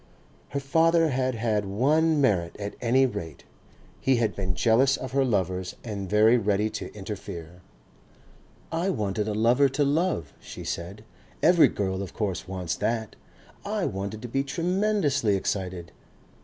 Her 0.49 0.59
father 0.59 1.09
had 1.09 1.35
had 1.35 1.63
one 1.65 2.19
merit 2.19 2.55
at 2.57 2.75
any 2.81 3.05
rate. 3.05 3.43
He 3.99 4.15
had 4.15 4.35
been 4.35 4.55
jealous 4.55 4.97
of 4.97 5.11
her 5.11 5.23
lovers 5.23 5.75
and 5.83 6.09
very 6.09 6.39
ready 6.39 6.71
to 6.71 6.91
interfere. 6.95 7.61
"I 8.71 8.89
wanted 8.89 9.27
a 9.27 9.35
lover 9.35 9.69
to 9.69 9.83
love," 9.83 10.33
she 10.39 10.63
said. 10.63 11.03
"Every 11.43 11.67
girl 11.67 12.01
of 12.01 12.15
course 12.15 12.47
wants 12.47 12.73
that. 12.77 13.15
I 13.63 13.85
wanted 13.85 14.23
to 14.23 14.27
be 14.27 14.41
tremendously 14.43 15.35
excited.... 15.35 15.91